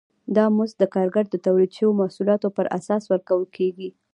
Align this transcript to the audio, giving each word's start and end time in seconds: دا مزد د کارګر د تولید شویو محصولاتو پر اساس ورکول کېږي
دا 0.35 0.45
مزد 0.57 0.75
د 0.79 0.83
کارګر 0.95 1.25
د 1.29 1.35
تولید 1.45 1.71
شویو 1.77 1.99
محصولاتو 2.01 2.47
پر 2.57 2.65
اساس 2.77 3.03
ورکول 3.07 3.43
کېږي 3.57 3.89